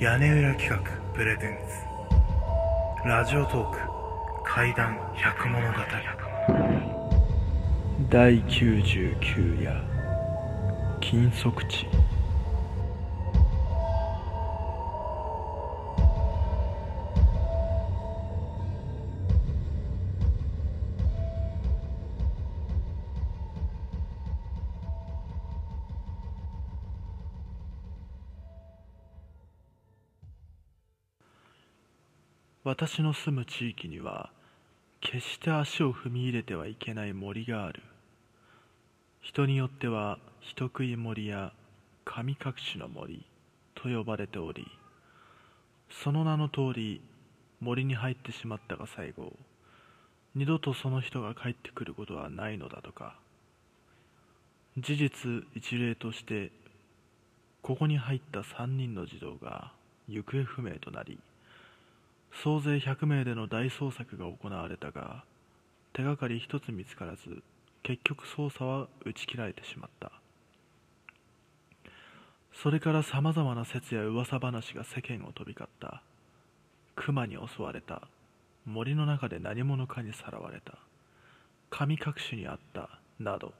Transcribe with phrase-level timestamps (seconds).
[0.00, 0.78] 屋根裏企画
[1.12, 3.06] プレゼンツ。
[3.06, 3.78] ラジオトーク
[4.46, 5.78] 怪談百物語。
[8.08, 9.84] 第99夜
[11.02, 11.86] 金属地。
[32.70, 34.30] 私の住む地域には
[35.00, 37.82] 決して足を踏み入れてはいけない森がある。
[39.20, 41.52] 人によっては人食い森や
[42.04, 43.26] 神隠しの森
[43.74, 44.68] と呼ばれており
[45.90, 47.00] その名の通り
[47.60, 49.32] 森に入ってしまったが最後
[50.36, 53.16] 二度とその人が帰ってくることはないのだとか。
[54.78, 56.52] 事実一例として
[57.62, 59.72] ここに入った3人の児童が
[60.06, 61.18] 行方不明となり
[62.32, 65.24] 総勢100名での大捜索が行われたが
[65.92, 67.42] 手がかり一つ見つからず
[67.82, 70.12] 結局捜査は打ち切られてしまった。
[72.52, 76.02] それからさまざまな説や噂話が世間を飛び交った。
[76.94, 78.02] 熊に襲われた。
[78.66, 80.74] 森の中で何者かにさらわれた。
[81.70, 83.00] 神隠しにあった。
[83.18, 83.52] など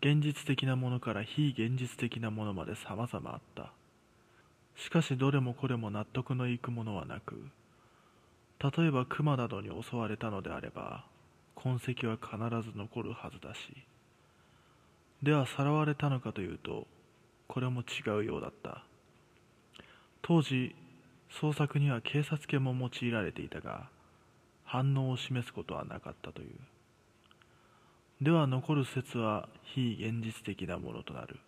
[0.00, 3.72] 現実的なものから非現実的なものまで様々あった。
[4.76, 7.36] しかしどれもこれも納得のいくものはなく
[8.60, 11.04] 例えば熊などに襲われたのであれば
[11.54, 12.36] 痕跡は必
[12.70, 13.60] ず残るはずだし
[15.22, 16.86] ではさらわれたのかというと
[17.48, 18.84] これも違うようだった。
[20.22, 20.76] 当時
[21.40, 23.88] 捜索には警察犬も用いられていたが
[24.64, 26.50] 反応を示すことはなかったという。
[28.20, 31.38] では残る説は非現実的なものとなる。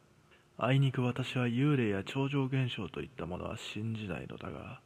[0.56, 4.80] あいにく私は幽霊や超常現象といったものは信じないのだが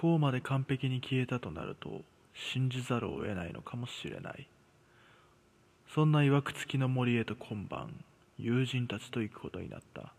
[0.00, 2.02] こうまで完璧に消えたとなると
[2.32, 4.48] 信じざるを得ないのかもしれない。
[5.92, 8.04] そんないわくつきの森へと今晩
[8.38, 10.12] 友人たちと行くことになった。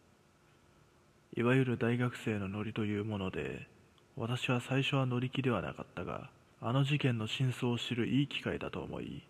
[1.38, 3.70] いわゆる大学生のノリというもので
[4.18, 9.24] 私は最初は乗り気ではなかったがあの事件の真相を知るいい機会だと思い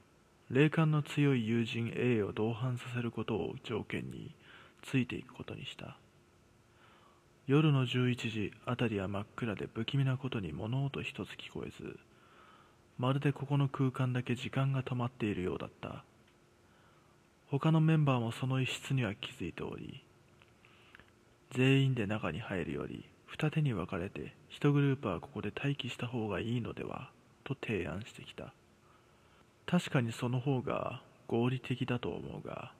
[0.49, 4.33] 霊感の強い友人 A を同伴させることを条件に
[4.81, 5.97] ついていくことにした。
[7.49, 11.97] 夜の11時辺りは真っ暗で不気味なことに物音一つ聞こえず
[12.99, 16.03] まるでここの空間だけ時間が止まっているようだった。
[17.49, 20.03] 他のメンバーもその一室には気づいており
[21.49, 27.09] 全員で中に入るより二手に分かれて一グループはここで待機した方がいいのでは
[27.45, 28.53] と提案してきた。
[29.65, 32.73] 確かにその方が合理的だと思うが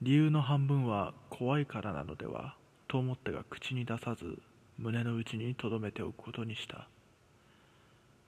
[0.00, 2.54] 理由の半分は怖いからなのでは
[2.94, 4.38] と思ったが口に出さず
[4.78, 6.86] 胸の内に留めておくことにした。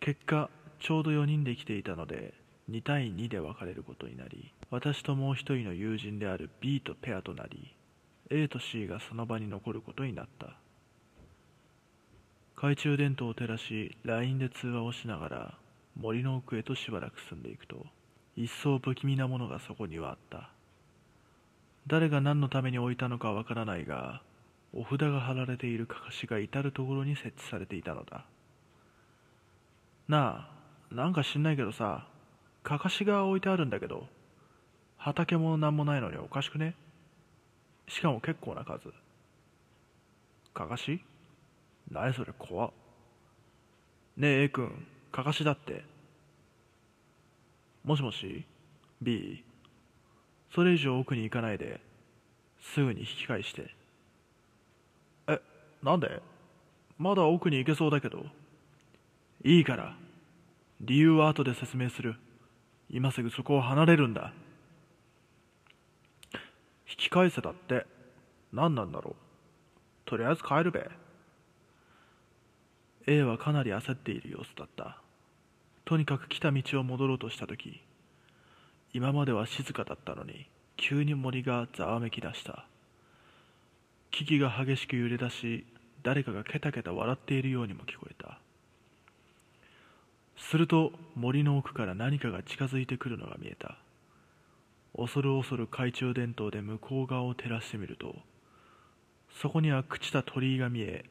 [0.00, 0.50] 結果
[0.80, 2.34] ちょうど4人で来ていたので
[2.68, 7.76] 2対2で分かれることになり私ともう一人の友人である B とペアとなり
[8.28, 10.56] A と C がその場に残ることになった。
[12.56, 15.54] 懐中電灯を照らし LINE で通話をしながら
[15.94, 17.86] 森の奥へとしばらく進んでいくと
[18.34, 20.50] 一層不気味なものがそこにはあった。
[21.86, 24.22] 誰が何のために置いたのかわからないが
[24.78, 28.26] お札が貼られているかかしが至る所に設置されていたのだ。
[30.06, 30.48] な
[30.90, 32.06] あなんか知んないけどさ
[32.62, 34.06] かかしが置いてあるんだけど
[34.98, 36.74] 畑も何もないのにおかしくね？
[37.88, 38.92] しかも結構な数。
[40.52, 41.00] かかし？
[41.90, 42.70] 何それ怖っ。
[44.16, 45.84] ねえ A 君かかしだって。
[47.84, 48.44] もしもし
[49.00, 49.42] ？B
[50.54, 51.80] それ以上奥に行かないで
[52.60, 53.74] すぐに引き返して。
[55.86, 56.20] なんで？
[56.98, 58.26] まだ奥に行けそうだけど。
[59.44, 59.94] いいから。
[60.80, 62.16] 理由は後で説明する。
[62.90, 64.32] 今すぐそこを離れるんだ。
[66.90, 67.86] 引き返せだって。
[68.52, 69.14] 何なんだろう。
[70.06, 70.90] とりあえず帰るべ。
[73.06, 75.00] A はかなり焦っている様子だった。
[75.84, 77.80] とにかく来た道を戻ろうとした時、
[78.92, 82.66] 今までは静かだったのに、急に森がざわめき出した。
[84.10, 85.64] 木々が激しく揺れ出し、
[86.06, 88.38] 誰かがケタケタ笑っているようにも聞こえた。
[90.38, 93.76] すると森の奥から何かが近づいてくるのが見えた。
[94.96, 98.14] 恐る恐る懐中電灯で向こう側を照らしてみると
[99.42, 101.04] そこには朽ちた鳥居が見え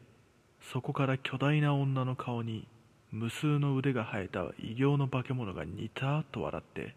[0.74, 2.66] そこから巨大な女の顔に
[3.12, 6.96] 無数の腕が生えた異形の化け物がニタッと笑って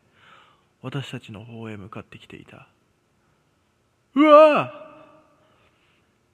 [0.81, 2.69] 私たちの方へ向かってきていた。
[4.15, 4.88] うわ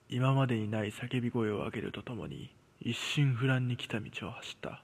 [0.09, 4.81] 今までにない叫び声を上げるとともに一心不乱に来た道を走った。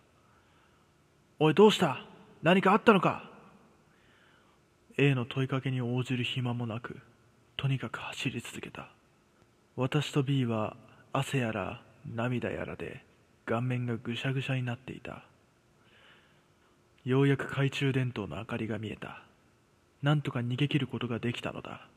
[1.39, 2.06] おいどうした？
[2.41, 3.29] 何かあったのか
[4.97, 6.97] ？A の問いかけに応じる暇もなく
[7.57, 8.89] とにかく走り続けた。
[9.75, 10.75] 私と B は
[11.13, 11.81] 汗やら
[12.15, 13.03] 涙やらで
[13.45, 15.24] 顔面がぐしゃぐしゃになっていた。
[17.06, 19.24] ようやく懐中電灯の明かりが見えた。
[20.01, 21.88] なんとか逃げ切ることができたのだ。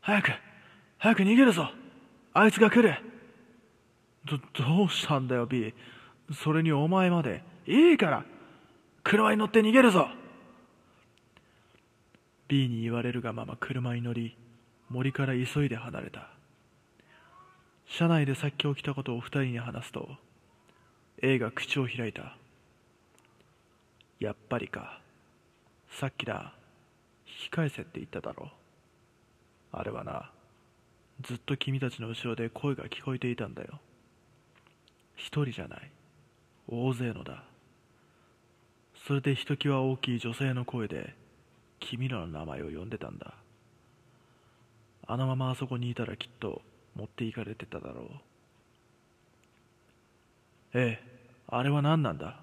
[0.00, 0.30] 早く！
[1.06, 1.70] 早く逃げるぞ。
[2.34, 2.96] あいつが来る。
[4.24, 5.72] どどうしたんだよ B
[6.34, 7.44] それにお前まで。
[7.64, 8.24] いいから。
[9.04, 10.08] 車に乗って逃げるぞ。
[12.48, 14.36] B に言われるがまま車に乗り
[14.88, 16.28] 森から急いで離れた。
[17.86, 20.08] 車内でさっき起きたことを二人に話すと
[21.22, 22.36] A が口を開いた。
[24.18, 25.00] やっぱりか。
[25.88, 26.52] さっきだ。
[27.28, 28.50] 引き返せって言っただろ。
[29.70, 30.32] あれはな。
[31.22, 33.80] ずっと君たちの後ろで声が聞こえていたんだよ。
[35.16, 35.90] 一人じゃない。
[36.68, 37.44] 大勢のだ。
[39.06, 41.14] それでひときわ大きい女性の声で
[41.80, 43.34] 君らの名前を呼んでたんだ。
[45.06, 46.60] あのままあそこにいたらきっと
[46.96, 48.06] 持っていかれてただろう。
[50.74, 51.16] ええ
[51.48, 52.40] あれは何なんだ？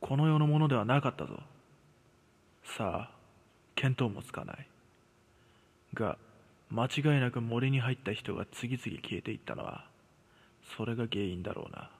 [0.00, 1.38] この世のものではなかったぞ。
[2.64, 3.14] さあ
[3.76, 4.66] 見当もつかない。
[5.92, 6.16] が
[6.70, 9.84] 間違いなく森に入った人が次々消えていったのは
[10.76, 11.90] それが原因だろうな。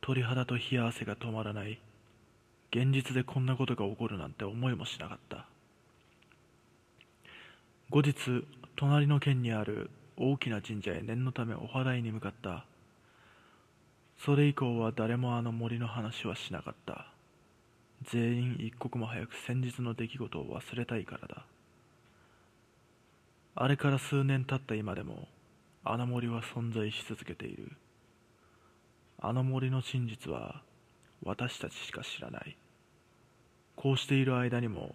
[0.00, 1.80] 鳥肌と冷や汗が止まらない
[2.70, 5.46] 現実でこんなことが起こるなんて思いもしなかった。
[7.90, 8.14] 後日
[8.76, 12.64] 隣の県にある大きな神社へ念のためお祓いに向かった。
[14.24, 17.06] それ以降は誰もあの森の話はしなかった。
[18.02, 21.44] 全員一刻も早く先日の出来事を忘れたいからだ。
[23.60, 25.26] あれから数年経った今でも
[25.82, 27.72] あの森は存在し続けている。
[29.18, 30.62] あの森の真実は
[31.24, 32.56] 私たちしか知らない。
[33.74, 34.94] こうしている間にも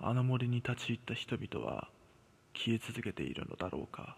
[0.00, 1.88] あの森に立ち入った人々は
[2.52, 4.16] 消え続けているのだろうか。